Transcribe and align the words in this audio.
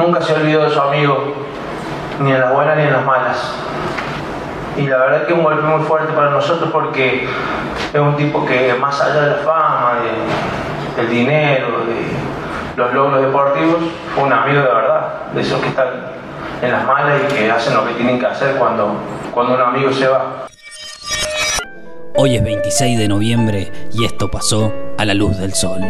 nunca 0.00 0.20
se 0.22 0.34
olvidó 0.34 0.64
de 0.64 0.70
su 0.70 0.80
amigo, 0.80 1.34
ni 2.20 2.32
en 2.32 2.40
las 2.40 2.52
buenas 2.52 2.76
ni 2.76 2.82
en 2.84 2.92
las 2.92 3.04
malas. 3.04 3.54
Y 4.76 4.86
la 4.86 4.98
verdad 4.98 5.26
que 5.26 5.32
es 5.32 5.38
un 5.38 5.44
golpe 5.44 5.62
muy 5.62 5.82
fuerte 5.84 6.12
para 6.12 6.30
nosotros 6.30 6.70
porque 6.72 7.26
es 7.92 8.00
un 8.00 8.16
tipo 8.16 8.44
que 8.46 8.74
más 8.74 9.00
allá 9.00 9.20
de 9.22 9.30
la 9.30 9.36
fama, 9.36 9.98
del 10.96 11.10
dinero, 11.10 11.84
de 11.86 12.80
los 12.80 12.94
logros 12.94 13.22
deportivos, 13.22 13.76
fue 14.14 14.24
un 14.24 14.32
amigo 14.32 14.62
de 14.62 14.68
verdad, 14.68 15.30
de 15.34 15.40
esos 15.40 15.60
que 15.60 15.68
están 15.68 15.88
en 16.62 16.72
las 16.72 16.86
malas 16.86 17.20
y 17.22 17.34
que 17.34 17.50
hacen 17.50 17.74
lo 17.74 17.86
que 17.86 17.94
tienen 17.94 18.18
que 18.18 18.26
hacer 18.26 18.56
cuando, 18.56 18.94
cuando 19.32 19.54
un 19.54 19.60
amigo 19.60 19.92
se 19.92 20.08
va. 20.08 20.46
Hoy 22.16 22.36
es 22.36 22.44
26 22.44 22.98
de 22.98 23.08
noviembre 23.08 23.72
y 23.92 24.04
esto 24.04 24.30
pasó 24.30 24.72
a 24.98 25.04
la 25.04 25.14
luz 25.14 25.38
del 25.38 25.54
sol. 25.54 25.80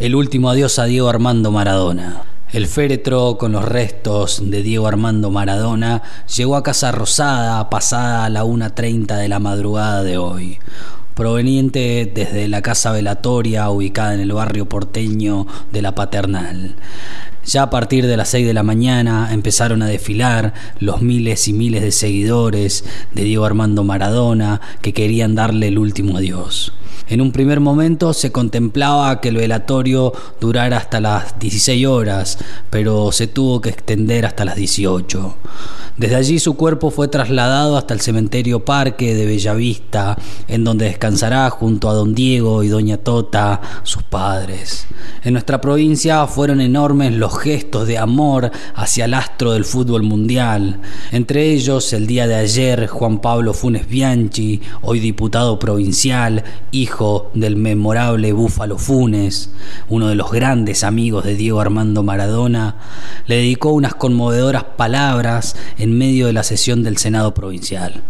El 0.00 0.14
último 0.14 0.48
adiós 0.48 0.78
a 0.78 0.86
Diego 0.86 1.10
Armando 1.10 1.50
Maradona. 1.50 2.22
El 2.54 2.68
féretro 2.68 3.36
con 3.36 3.52
los 3.52 3.66
restos 3.66 4.40
de 4.42 4.62
Diego 4.62 4.86
Armando 4.86 5.30
Maradona 5.30 6.02
llegó 6.34 6.56
a 6.56 6.62
Casa 6.62 6.90
Rosada 6.90 7.68
pasada 7.68 8.24
a 8.24 8.30
la 8.30 8.44
1.30 8.44 9.18
de 9.18 9.28
la 9.28 9.38
madrugada 9.40 10.02
de 10.02 10.16
hoy 10.16 10.58
proveniente 11.14 12.10
desde 12.14 12.48
la 12.48 12.62
casa 12.62 12.92
velatoria 12.92 13.68
ubicada 13.68 14.14
en 14.14 14.20
el 14.20 14.32
barrio 14.32 14.66
porteño 14.66 15.46
de 15.70 15.82
la 15.82 15.94
Paternal. 15.94 16.76
Ya 17.44 17.64
a 17.64 17.68
partir 17.68 18.06
de 18.06 18.16
las 18.16 18.30
6 18.30 18.46
de 18.46 18.54
la 18.54 18.62
mañana 18.62 19.28
empezaron 19.30 19.82
a 19.82 19.86
desfilar 19.86 20.54
los 20.78 21.02
miles 21.02 21.46
y 21.46 21.52
miles 21.52 21.82
de 21.82 21.92
seguidores 21.92 22.86
de 23.12 23.24
Diego 23.24 23.44
Armando 23.44 23.84
Maradona 23.84 24.62
que 24.80 24.94
querían 24.94 25.34
darle 25.34 25.68
el 25.68 25.78
último 25.78 26.16
adiós. 26.16 26.72
En 27.08 27.20
un 27.20 27.32
primer 27.32 27.60
momento 27.60 28.14
se 28.14 28.30
contemplaba 28.30 29.20
que 29.20 29.30
el 29.30 29.36
velatorio 29.36 30.12
durara 30.40 30.76
hasta 30.76 31.00
las 31.00 31.38
16 31.38 31.86
horas, 31.86 32.38
pero 32.70 33.10
se 33.12 33.26
tuvo 33.26 33.60
que 33.60 33.70
extender 33.70 34.26
hasta 34.26 34.44
las 34.44 34.56
18. 34.56 35.34
Desde 35.96 36.16
allí 36.16 36.38
su 36.38 36.54
cuerpo 36.54 36.90
fue 36.90 37.08
trasladado 37.08 37.76
hasta 37.76 37.92
el 37.92 38.00
cementerio 38.00 38.64
Parque 38.64 39.14
de 39.14 39.26
Bellavista, 39.26 40.16
en 40.48 40.64
donde 40.64 40.86
descansará 40.86 41.50
junto 41.50 41.90
a 41.90 41.92
don 41.92 42.14
Diego 42.14 42.62
y 42.62 42.68
doña 42.68 42.96
Tota, 42.96 43.60
sus 43.82 44.02
padres. 44.02 44.86
En 45.24 45.34
nuestra 45.34 45.60
provincia 45.60 46.26
fueron 46.26 46.62
enormes 46.62 47.12
los 47.12 47.38
gestos 47.38 47.86
de 47.86 47.98
amor 47.98 48.50
hacia 48.74 49.04
el 49.04 49.12
astro 49.12 49.52
del 49.52 49.66
fútbol 49.66 50.02
mundial, 50.02 50.80
entre 51.12 51.50
ellos 51.50 51.92
el 51.92 52.06
día 52.06 52.26
de 52.26 52.36
ayer 52.36 52.86
Juan 52.86 53.20
Pablo 53.20 53.52
Funes 53.52 53.86
Bianchi, 53.86 54.62
hoy 54.80 55.00
diputado 55.00 55.58
provincial, 55.58 56.44
hijo 56.80 57.30
del 57.34 57.56
memorable 57.56 58.32
Búfalo 58.32 58.78
Funes, 58.78 59.52
uno 59.88 60.08
de 60.08 60.14
los 60.14 60.30
grandes 60.30 60.82
amigos 60.82 61.24
de 61.24 61.34
Diego 61.34 61.60
Armando 61.60 62.02
Maradona, 62.02 62.76
le 63.26 63.36
dedicó 63.36 63.70
unas 63.70 63.94
conmovedoras 63.94 64.64
palabras 64.64 65.56
en 65.78 65.96
medio 65.96 66.26
de 66.26 66.32
la 66.32 66.42
sesión 66.42 66.82
del 66.82 66.96
Senado 66.96 67.34
provincial. 67.34 68.02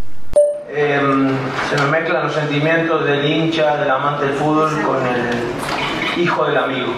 Em, 0.72 1.30
se 1.68 1.82
me 1.82 1.91
mezclan 1.91 2.22
los 2.24 2.32
sentimientos 2.32 3.04
del 3.04 3.24
hincha, 3.24 3.76
del 3.78 3.91
amante 3.91 4.26
del 4.26 4.34
fútbol 4.34 4.70
con 4.82 4.98
el 5.04 6.22
hijo 6.22 6.44
del 6.44 6.56
amigo. 6.56 6.92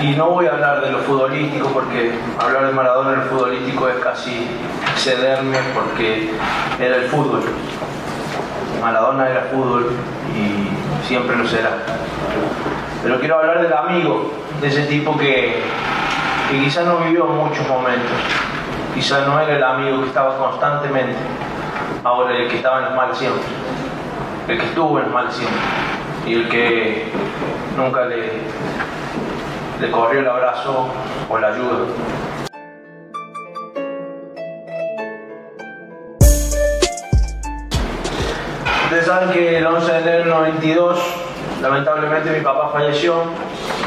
Y 0.00 0.08
no 0.14 0.30
voy 0.30 0.46
a 0.46 0.52
hablar 0.52 0.84
de 0.84 0.90
lo 0.90 0.98
futbolístico 1.00 1.68
porque 1.68 2.12
hablar 2.38 2.66
de 2.66 2.72
Maradona 2.72 3.14
en 3.14 3.20
el 3.20 3.26
futbolístico 3.28 3.88
es 3.88 3.96
casi 3.96 4.46
cederme 4.96 5.58
porque 5.74 6.30
era 6.78 6.96
el 6.96 7.08
fútbol. 7.08 7.42
Maradona 8.80 9.28
era 9.28 9.48
fútbol 9.52 9.92
y 10.34 11.06
siempre 11.06 11.36
lo 11.36 11.46
será. 11.46 11.70
Pero 13.02 13.20
quiero 13.20 13.38
hablar 13.38 13.62
del 13.62 13.72
amigo, 13.72 14.32
de 14.60 14.68
ese 14.68 14.82
tipo 14.84 15.16
que, 15.16 15.62
que 16.50 16.64
quizás 16.64 16.86
no 16.86 16.98
vivió 16.98 17.26
muchos 17.26 17.66
momentos. 17.68 18.12
Quizás 18.94 19.26
no 19.26 19.38
era 19.40 19.56
el 19.56 19.62
amigo 19.62 20.00
que 20.00 20.08
estaba 20.08 20.36
constantemente, 20.38 21.16
ahora 22.02 22.36
el 22.36 22.48
que 22.48 22.56
estaba 22.56 22.78
en 22.78 22.84
las 22.86 22.94
malas 22.94 23.18
siempre. 23.18 23.42
El 24.48 24.58
que 24.58 24.64
estuvo 24.66 24.98
en 24.98 25.04
las 25.04 25.12
malas 25.12 25.34
siempre. 25.34 25.60
Y 26.26 26.34
el 26.34 26.48
que 26.48 27.12
nunca 27.76 28.06
le, 28.06 28.32
le 29.80 29.90
corrió 29.90 30.20
el 30.20 30.28
abrazo 30.28 30.88
o 31.28 31.38
la 31.38 31.48
ayuda. 31.48 31.86
Ustedes 38.86 39.06
saben 39.06 39.30
que 39.30 39.58
el 39.58 39.66
11 39.66 39.92
de 39.92 39.98
enero 39.98 40.18
del 40.18 40.28
92, 40.28 40.98
lamentablemente 41.60 42.30
mi 42.30 42.38
papá 42.38 42.70
falleció 42.72 43.24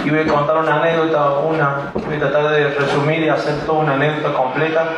y 0.03 0.09
voy 0.09 0.19
a 0.19 0.27
contar 0.27 0.57
una 0.57 0.81
anécdota, 0.81 1.39
una, 1.39 1.91
voy 1.93 2.17
a 2.17 2.19
tratar 2.19 2.49
de 2.49 2.71
resumir 2.71 3.19
y 3.19 3.29
hacer 3.29 3.61
toda 3.65 3.79
una 3.79 3.93
anécdota 3.93 4.33
completa 4.33 4.89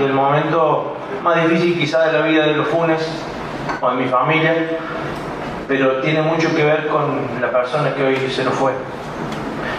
del 0.00 0.12
momento 0.12 0.96
más 1.22 1.40
difícil 1.44 1.78
quizá 1.78 2.06
de 2.06 2.18
la 2.18 2.26
vida 2.26 2.46
de 2.46 2.54
los 2.54 2.66
Funes 2.66 3.08
o 3.80 3.90
de 3.90 3.94
mi 3.94 4.08
familia, 4.08 4.54
pero 5.68 6.00
tiene 6.00 6.22
mucho 6.22 6.52
que 6.56 6.64
ver 6.64 6.88
con 6.88 7.20
la 7.40 7.52
persona 7.52 7.94
que 7.94 8.02
hoy 8.02 8.28
se 8.28 8.42
nos 8.42 8.54
fue. 8.54 8.72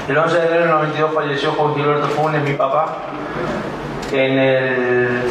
El 0.08 0.18
11 0.18 0.40
de 0.40 0.48
enero 0.48 0.62
del 0.62 0.72
92 0.72 1.14
falleció 1.14 1.52
Juan 1.52 1.76
Gilberto 1.76 2.08
Funes, 2.08 2.42
mi 2.44 2.54
papá, 2.54 2.96
en 4.14 4.40
el, 4.40 5.22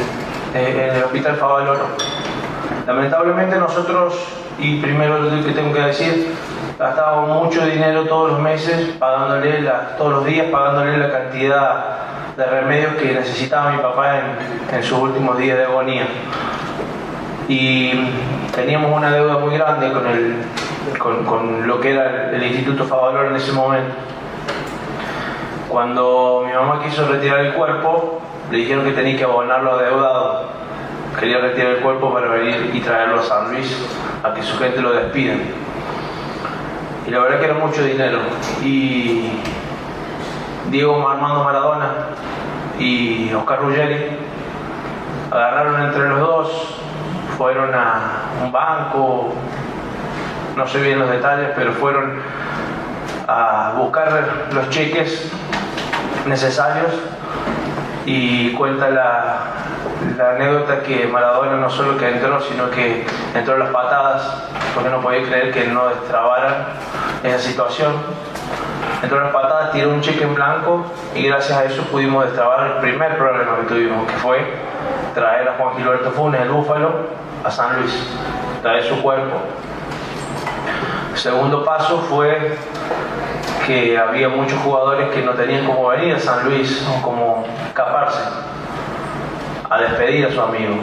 en 0.53 0.79
el 0.97 1.03
hospital 1.03 1.35
Favaloro. 1.35 2.14
Lamentablemente 2.85 3.57
nosotros, 3.57 4.13
y 4.59 4.79
primero 4.79 5.19
lo 5.19 5.43
que 5.43 5.51
tengo 5.53 5.73
que 5.73 5.81
decir, 5.81 6.35
gastábamos 6.77 7.43
mucho 7.43 7.65
dinero 7.65 8.03
todos 8.03 8.31
los 8.31 8.39
meses, 8.39 8.95
pagándole 8.99 9.61
la, 9.61 9.95
todos 9.97 10.11
los 10.11 10.25
días, 10.25 10.47
pagándole 10.51 10.97
la 10.97 11.11
cantidad 11.11 11.85
de 12.37 12.45
remedios 12.45 12.93
que 12.95 13.13
necesitaba 13.13 13.71
mi 13.71 13.79
papá 13.79 14.19
en, 14.19 14.75
en 14.75 14.83
sus 14.83 14.99
últimos 14.99 15.37
días 15.37 15.57
de 15.57 15.63
agonía. 15.63 16.05
Y 17.47 17.91
teníamos 18.53 18.95
una 18.95 19.11
deuda 19.11 19.37
muy 19.39 19.57
grande 19.57 19.91
con, 19.91 20.05
el, 20.07 20.35
con, 20.99 21.25
con 21.25 21.67
lo 21.67 21.79
que 21.79 21.91
era 21.93 22.29
el, 22.29 22.35
el 22.35 22.43
Instituto 22.43 22.85
Favalor 22.85 23.27
en 23.27 23.35
ese 23.35 23.51
momento. 23.51 23.95
Cuando 25.69 26.43
mi 26.45 26.53
mamá 26.53 26.81
quiso 26.83 27.07
retirar 27.07 27.39
el 27.39 27.53
cuerpo, 27.53 28.21
le 28.51 28.59
dijeron 28.59 28.85
que 28.85 28.91
tenía 28.91 29.17
que 29.17 29.23
abonarlo 29.23 29.71
adeudado. 29.71 30.54
Quería 31.19 31.39
retirar 31.39 31.73
el 31.73 31.81
cuerpo 31.81 32.13
para 32.13 32.27
venir 32.27 32.71
y 32.73 32.79
traerlo 32.81 33.21
a 33.21 33.23
San 33.23 33.51
Luis 33.51 33.75
a 34.23 34.33
que 34.33 34.43
su 34.43 34.57
gente 34.57 34.81
lo 34.81 34.91
despida. 34.93 35.35
Y 37.07 37.11
la 37.11 37.19
verdad 37.19 37.39
que 37.39 37.45
era 37.45 37.53
mucho 37.53 37.83
dinero. 37.83 38.19
Y 38.63 39.31
Diego 40.69 41.07
Armando 41.07 41.43
Maradona 41.43 41.91
y 42.79 43.31
Oscar 43.33 43.61
Ruggeri 43.61 44.17
agarraron 45.31 45.81
entre 45.81 46.09
los 46.09 46.19
dos, 46.19 46.79
fueron 47.37 47.73
a 47.73 48.23
un 48.43 48.51
banco, 48.51 49.33
no 50.55 50.67
sé 50.67 50.81
bien 50.81 50.99
los 50.99 51.09
detalles, 51.09 51.49
pero 51.55 51.73
fueron 51.73 52.21
a 53.27 53.73
buscar 53.77 54.47
los 54.51 54.69
cheques 54.69 55.31
necesarios 56.25 56.91
y 58.05 58.51
cuenta 58.53 58.89
la, 58.89 59.37
la, 60.17 60.31
anécdota 60.31 60.81
que 60.81 61.07
Maradona 61.07 61.57
no 61.57 61.69
solo 61.69 61.97
que 61.97 62.09
entró, 62.09 62.39
sino 62.41 62.69
que 62.69 63.05
entró 63.33 63.55
a 63.55 63.57
las 63.59 63.69
patadas, 63.69 64.43
porque 64.73 64.89
no 64.89 65.01
podía 65.01 65.23
creer 65.23 65.51
que 65.51 65.67
no 65.67 65.87
destrabara 65.87 66.67
esa 67.23 67.39
situación. 67.39 67.93
Entró 69.01 69.19
a 69.19 69.23
las 69.23 69.33
patadas, 69.33 69.71
tiró 69.71 69.89
un 69.89 70.01
cheque 70.01 70.23
en 70.23 70.35
blanco 70.35 70.85
y 71.13 71.27
gracias 71.27 71.57
a 71.57 71.65
eso 71.65 71.83
pudimos 71.83 72.25
destrabar 72.25 72.67
el 72.67 72.73
primer 72.79 73.17
problema 73.17 73.57
que 73.57 73.63
tuvimos, 73.67 74.07
que 74.07 74.17
fue 74.17 74.39
traer 75.13 75.47
a 75.47 75.53
Juan 75.53 75.75
Gilberto 75.75 76.11
Funes, 76.11 76.41
el 76.41 76.49
Búfalo, 76.49 76.91
a 77.43 77.51
San 77.51 77.79
Luis, 77.79 77.93
traer 78.61 78.83
su 78.83 79.01
cuerpo. 79.01 79.37
El 81.11 81.17
segundo 81.17 81.63
paso 81.63 81.99
fue 82.09 82.57
que 83.65 83.97
había 83.97 84.29
muchos 84.29 84.59
jugadores 84.59 85.09
que 85.09 85.21
no 85.21 85.31
tenían 85.31 85.65
cómo 85.65 85.87
venir 85.87 86.15
a 86.15 86.19
San 86.19 86.45
Luis 86.45 86.85
cómo 87.01 87.45
escaparse 87.67 88.19
a 89.75 89.81
despedir 89.81 90.25
a 90.25 90.31
su 90.31 90.41
amigo. 90.41 90.75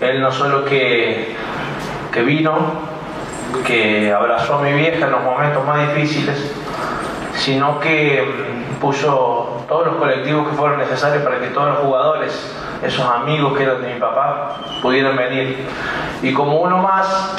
Él 0.00 0.20
no 0.20 0.30
solo 0.30 0.64
que, 0.64 1.34
que 2.12 2.22
vino, 2.22 2.54
que 3.66 4.12
abrazó 4.12 4.56
a 4.56 4.62
mi 4.62 4.72
vieja 4.72 5.06
en 5.06 5.12
los 5.12 5.22
momentos 5.22 5.64
más 5.64 5.94
difíciles, 5.94 6.52
sino 7.34 7.80
que 7.80 8.24
puso 8.80 9.64
todos 9.68 9.86
los 9.86 9.96
colectivos 9.96 10.48
que 10.48 10.54
fueron 10.56 10.78
necesarios 10.78 11.22
para 11.22 11.40
que 11.40 11.48
todos 11.48 11.68
los 11.68 11.78
jugadores, 11.78 12.54
esos 12.82 13.06
amigos 13.06 13.56
que 13.56 13.62
eran 13.64 13.80
de 13.80 13.94
mi 13.94 14.00
papá, 14.00 14.56
pudieran 14.82 15.16
venir. 15.16 15.66
Y 16.22 16.32
como 16.32 16.60
uno 16.60 16.78
más, 16.78 17.34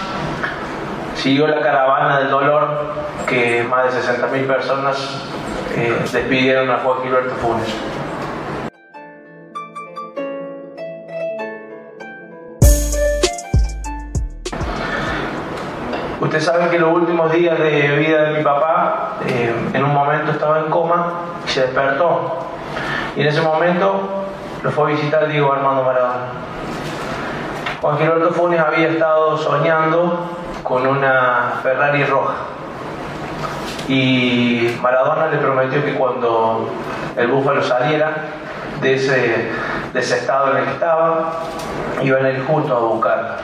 siguió 1.15 1.47
la 1.47 1.59
caravana 1.59 2.19
del 2.19 2.29
dolor 2.29 2.67
que 3.27 3.65
más 3.69 3.93
de 3.93 4.01
60.000 4.01 4.47
personas 4.47 5.23
eh, 5.75 5.93
despidieron 6.11 6.69
a 6.71 6.77
Juan 6.77 7.01
Gilberto 7.03 7.35
Funes. 7.35 7.67
Ustedes 16.25 16.45
saben 16.45 16.69
que 16.69 16.79
los 16.79 16.91
últimos 16.91 17.31
días 17.31 17.55
de 17.59 17.97
vida 17.97 18.23
de 18.23 18.37
mi 18.39 18.43
papá, 18.43 19.17
eh, 19.27 19.53
en 19.73 19.83
un 19.83 19.93
momento 19.93 20.31
estaba 20.31 20.57
en 20.57 20.71
coma, 20.71 21.13
se 21.45 21.61
despertó. 21.61 22.39
Y 23.15 23.21
en 23.21 23.27
ese 23.27 23.41
momento 23.41 24.25
lo 24.63 24.71
fue 24.71 24.85
a 24.91 24.95
visitar 24.95 25.27
Diego 25.27 25.53
Armando 25.53 25.83
Maradona. 25.83 26.25
Juan 27.79 27.97
Gilberto 27.99 28.31
Funes 28.31 28.59
había 28.59 28.87
estado 28.89 29.37
soñando 29.37 30.31
con 30.63 30.87
una 30.87 31.59
Ferrari 31.61 32.03
roja. 32.05 32.33
Y 33.87 34.75
Maradona 34.81 35.27
le 35.27 35.37
prometió 35.37 35.85
que 35.85 35.93
cuando 35.93 36.71
el 37.17 37.27
búfalo 37.27 37.61
saliera 37.61 38.15
de 38.81 38.95
ese, 38.95 39.51
de 39.93 39.99
ese 39.99 40.17
estado 40.17 40.53
en 40.53 40.57
el 40.57 40.63
que 40.63 40.71
estaba, 40.71 41.43
iban 42.01 42.25
a 42.25 42.31
ir 42.31 42.43
juntos 42.47 42.71
a 42.71 42.83
buscarla. 42.83 43.37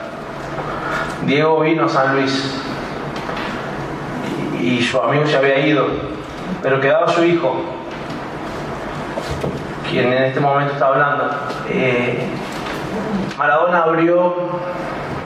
Diego 1.22 1.60
vino 1.60 1.84
a 1.86 1.88
San 1.88 2.16
Luis 2.16 2.61
y 4.62 4.80
su 4.80 5.00
amigo 5.00 5.26
se 5.26 5.36
había 5.36 5.58
ido, 5.58 5.86
pero 6.62 6.80
quedaba 6.80 7.08
su 7.08 7.24
hijo, 7.24 7.60
quien 9.90 10.12
en 10.12 10.22
este 10.22 10.38
momento 10.38 10.74
está 10.74 10.86
hablando. 10.86 11.30
Eh, 11.68 12.28
Maradona 13.36 13.82
abrió 13.82 14.36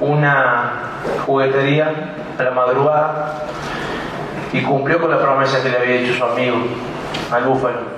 una 0.01 0.73
juguetería 1.27 2.15
a 2.39 2.43
la 2.43 2.51
madrugada 2.51 3.35
y 4.53 4.63
cumplió 4.63 5.01
con 5.01 5.11
la 5.11 5.19
promesa 5.19 5.63
que 5.63 5.69
le 5.69 5.79
había 5.79 5.95
hecho 5.97 6.15
su 6.15 6.25
amigo 6.25 6.57
al 7.31 7.45
búfalo. 7.45 7.97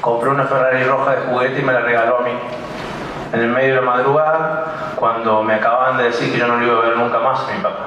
Compró 0.00 0.30
una 0.30 0.44
Ferrari 0.44 0.84
roja 0.84 1.16
de 1.16 1.16
juguete 1.22 1.60
y 1.60 1.64
me 1.64 1.72
la 1.72 1.80
regaló 1.80 2.18
a 2.18 2.22
mí. 2.22 2.32
En 3.32 3.40
el 3.40 3.48
medio 3.48 3.74
de 3.74 3.80
la 3.80 3.86
madrugada, 3.86 4.92
cuando 4.94 5.42
me 5.42 5.54
acababan 5.54 5.96
de 5.96 6.04
decir 6.04 6.32
que 6.32 6.38
yo 6.38 6.46
no 6.46 6.58
lo 6.58 6.66
iba 6.66 6.78
a 6.78 6.88
ver 6.88 6.96
nunca 6.96 7.18
más 7.18 7.40
a 7.48 7.52
mi 7.52 7.60
papá. 7.60 7.86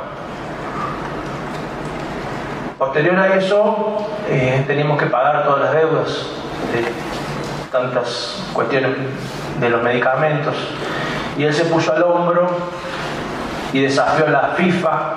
Posterior 2.77 3.17
a 3.19 3.35
eso, 3.35 3.97
eh, 4.27 4.63
teníamos 4.65 4.97
que 4.97 5.05
pagar 5.05 5.43
todas 5.43 5.61
las 5.61 5.73
deudas 5.73 6.07
de 6.71 7.71
tantas 7.71 8.43
cuestiones 8.53 8.91
de 9.59 9.69
los 9.69 9.81
medicamentos. 9.83 10.55
Y 11.37 11.43
él 11.43 11.53
se 11.53 11.65
puso 11.65 11.93
al 11.93 12.03
hombro 12.03 12.47
y 13.71 13.81
desafió 13.81 14.27
a 14.27 14.29
la 14.29 14.41
FIFA, 14.55 15.13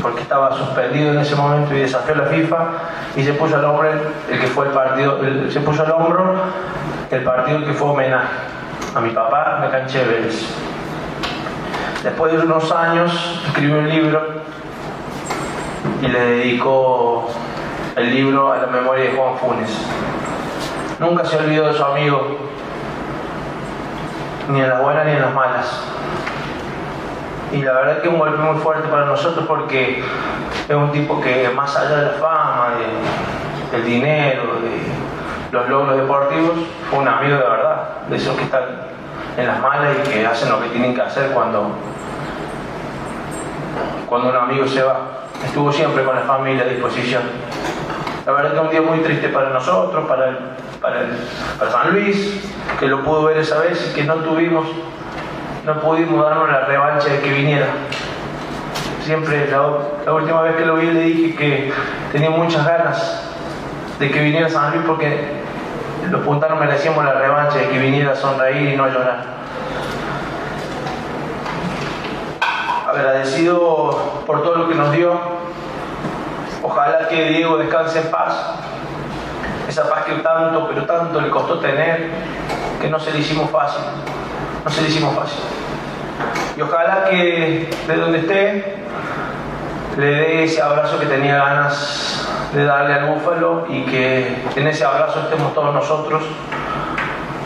porque 0.00 0.22
estaba 0.22 0.56
suspendido 0.56 1.12
en 1.12 1.18
ese 1.18 1.34
momento, 1.34 1.74
y 1.74 1.80
desafió 1.80 2.14
a 2.14 2.18
la 2.18 2.24
FIFA 2.26 2.58
y 3.16 3.24
se 3.24 3.32
puso 3.34 3.56
al 3.56 3.64
hombro 3.64 3.90
el 4.30 4.40
que 4.40 4.46
fue 4.46 4.66
el 4.66 4.72
partido, 4.72 5.18
se 5.50 5.60
puso 5.60 5.82
al 5.82 5.90
hombro 5.90 6.34
el 7.10 7.22
partido 7.24 7.64
que 7.64 7.72
fue 7.72 7.90
homenaje 7.90 8.28
a 8.94 9.00
mi 9.00 9.10
papá, 9.10 9.68
canché 9.70 10.04
Vélez. 10.04 10.46
Después 12.02 12.32
de 12.32 12.38
unos 12.38 12.70
años 12.72 13.40
escribió 13.46 13.78
un 13.78 13.88
libro 13.88 14.20
y 16.00 16.08
le 16.08 16.20
dedicó 16.20 17.28
el 17.96 18.14
libro 18.14 18.52
a 18.52 18.58
la 18.58 18.66
memoria 18.66 19.04
de 19.04 19.16
Juan 19.16 19.36
Funes. 19.36 19.70
Nunca 20.98 21.24
se 21.24 21.36
olvidó 21.36 21.66
de 21.66 21.74
su 21.74 21.84
amigo, 21.84 22.38
ni 24.48 24.60
en 24.60 24.68
las 24.68 24.82
buenas 24.82 25.04
ni 25.04 25.12
en 25.12 25.22
las 25.22 25.34
malas. 25.34 25.82
Y 27.52 27.62
la 27.62 27.72
verdad 27.74 28.00
que 28.00 28.08
es 28.08 28.14
un 28.14 28.18
golpe 28.18 28.38
muy 28.38 28.58
fuerte 28.60 28.88
para 28.88 29.04
nosotros 29.04 29.44
porque 29.46 30.02
es 30.68 30.74
un 30.74 30.90
tipo 30.90 31.20
que 31.20 31.50
más 31.50 31.76
allá 31.76 31.96
de 31.96 32.02
la 32.06 32.12
fama, 32.12 32.68
del 33.70 33.84
dinero, 33.84 34.42
de 34.60 35.02
los 35.50 35.68
logros 35.68 35.96
deportivos, 35.98 36.52
fue 36.88 37.00
un 37.00 37.08
amigo 37.08 37.36
de 37.36 37.42
verdad, 37.42 37.88
de 38.08 38.16
esos 38.16 38.34
que 38.36 38.44
están 38.44 38.62
en 39.36 39.46
las 39.46 39.60
malas 39.60 39.96
y 39.98 40.08
que 40.08 40.26
hacen 40.26 40.50
lo 40.50 40.60
que 40.60 40.68
tienen 40.68 40.94
que 40.94 41.02
hacer 41.02 41.32
cuando, 41.32 41.72
cuando 44.08 44.30
un 44.30 44.36
amigo 44.36 44.66
se 44.66 44.82
va. 44.82 45.22
Estuvo 45.44 45.72
siempre 45.72 46.04
con 46.04 46.14
la 46.14 46.22
familia 46.22 46.64
a 46.64 46.68
disposición. 46.68 47.22
La 48.26 48.32
verdad 48.32 48.52
que 48.52 48.60
un 48.60 48.70
día 48.70 48.82
muy 48.82 48.98
triste 49.00 49.28
para 49.28 49.50
nosotros, 49.50 50.06
para, 50.06 50.56
para, 50.80 51.06
para 51.58 51.70
San 51.70 51.92
Luis, 51.92 52.40
que 52.78 52.86
lo 52.86 53.02
pudo 53.02 53.24
ver 53.24 53.38
esa 53.38 53.58
vez 53.58 53.90
y 53.90 53.94
que 53.94 54.04
no 54.04 54.14
tuvimos 54.16 54.66
no 55.64 55.80
pudimos 55.80 56.24
darnos 56.24 56.50
la 56.50 56.64
revancha 56.64 57.08
de 57.08 57.20
que 57.20 57.32
viniera. 57.32 57.68
Siempre, 59.04 59.48
la, 59.48 60.12
última 60.12 60.42
vez 60.42 60.56
que 60.56 60.66
lo 60.66 60.76
vi 60.76 60.86
le 60.86 61.00
dije 61.00 61.36
que 61.36 61.72
tenía 62.10 62.30
muchas 62.30 62.66
ganas 62.66 63.30
de 63.98 64.10
que 64.10 64.20
viniera 64.20 64.48
San 64.48 64.72
Luis 64.72 64.84
porque 64.86 65.42
los 66.10 66.20
puntanos 66.22 66.58
merecíamos 66.58 67.04
la 67.04 67.14
revancha 67.14 67.58
de 67.58 67.68
que 67.68 67.78
viniera 67.78 68.12
a 68.12 68.16
sonreír 68.16 68.70
y 68.70 68.76
no 68.76 68.84
a 68.84 68.88
llorar. 68.88 69.24
Agradecido 72.88 74.22
por 74.26 74.42
todo 74.42 74.56
lo 74.56 74.68
que 74.68 74.74
nos 74.74 74.92
dio. 74.92 75.31
Ojalá 76.72 77.08
que 77.08 77.24
Diego 77.28 77.58
descanse 77.58 78.00
en 78.00 78.10
paz. 78.10 78.34
Esa 79.68 79.88
paz 79.88 80.04
que 80.04 80.14
tanto, 80.14 80.68
pero 80.68 80.84
tanto 80.84 81.20
le 81.20 81.30
costó 81.30 81.60
tener, 81.60 82.10
que 82.80 82.88
no 82.90 82.98
se 82.98 83.12
le 83.12 83.20
hicimos 83.20 83.50
fácil 83.50 83.84
no 84.64 84.70
se 84.70 84.82
le 84.82 84.88
hicimos 84.88 85.14
fácil. 85.14 85.40
Y 86.56 86.60
ojalá 86.60 87.04
que 87.08 87.70
de 87.86 87.96
donde 87.96 88.18
esté 88.18 88.76
le 89.96 90.06
dé 90.06 90.44
ese 90.44 90.62
abrazo 90.62 90.98
que 90.98 91.06
tenía 91.06 91.36
ganas 91.36 92.28
de 92.52 92.64
darle 92.64 92.94
al 92.94 93.06
búfalo 93.06 93.66
y 93.68 93.84
que 93.84 94.36
en 94.56 94.66
ese 94.66 94.84
abrazo 94.84 95.20
estemos 95.20 95.54
todos 95.54 95.74
nosotros 95.74 96.22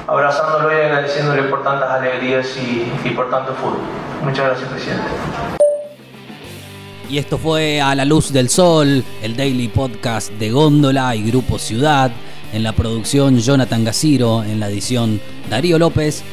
abrazándolo 0.06 0.72
y 0.72 0.82
agradeciéndole 0.82 1.44
por 1.44 1.64
tantas 1.64 1.90
alegrías 1.90 2.56
y, 2.56 2.92
y 3.04 3.10
por 3.10 3.30
tanto 3.30 3.52
fútbol. 3.54 3.78
Muchas 4.22 4.46
gracias, 4.46 4.68
presidente. 4.68 5.55
Y 7.08 7.18
esto 7.18 7.38
fue 7.38 7.80
A 7.80 7.94
la 7.94 8.04
Luz 8.04 8.32
del 8.32 8.48
Sol, 8.48 9.04
el 9.22 9.36
daily 9.36 9.68
podcast 9.68 10.32
de 10.32 10.50
Góndola 10.50 11.14
y 11.14 11.22
Grupo 11.22 11.58
Ciudad. 11.58 12.10
En 12.52 12.62
la 12.62 12.72
producción 12.72 13.38
Jonathan 13.38 13.84
Gaciro, 13.84 14.42
en 14.42 14.60
la 14.60 14.68
edición 14.68 15.20
Darío 15.48 15.78
López 15.78 16.24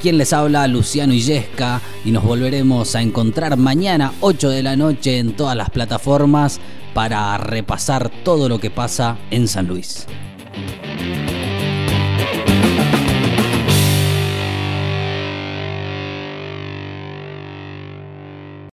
quien 0.00 0.18
les 0.18 0.32
habla, 0.32 0.66
Luciano 0.66 1.12
Illesca, 1.12 1.80
y 2.04 2.10
nos 2.10 2.24
volveremos 2.24 2.94
a 2.94 3.02
encontrar 3.02 3.56
mañana 3.56 4.12
8 4.20 4.48
de 4.48 4.62
la 4.62 4.74
noche 4.74 5.18
en 5.18 5.34
todas 5.34 5.56
las 5.56 5.70
plataformas 5.70 6.58
para 6.94 7.36
repasar 7.38 8.10
todo 8.24 8.48
lo 8.48 8.58
que 8.58 8.70
pasa 8.70 9.18
en 9.30 9.46
San 9.46 9.66
Luis. 9.66 10.06